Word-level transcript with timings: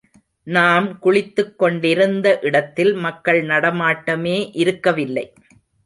நாம் 0.47 0.99
குளித்துக் 0.99 1.59
கொண்டிருந்த 1.59 2.39
இடத்தில் 2.41 2.93
மக்கள் 3.05 3.41
நடமாட்டமே 3.45 4.49
இருக்கவில்லை. 4.53 5.25